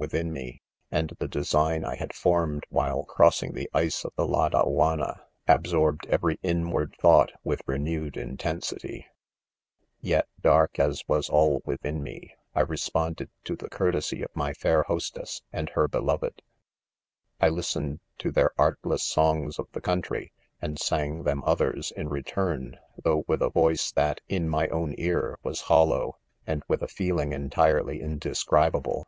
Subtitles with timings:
[0.00, 1.96] within ;Me,;, and the design I.
[1.96, 2.14] had.
[2.14, 5.16] formed while crossing the ice ■■ of tl,
[5.48, 9.06] ■sorbed every inward thought with renewed .intensity..;
[9.56, 14.22] * Yet, dark aff was all within me, 1 respond' 132 rDQMEN* ed to the courtesy
[14.22, 16.42] of my fair hostess and her beloved.
[17.40, 20.30] I 1 listened to their artless songs of the country,
[20.62, 25.40] and sang them others, in return, though with a voice that, in my own ear,
[25.42, 29.06] was hollow, and with a feeling entirely indescri bable.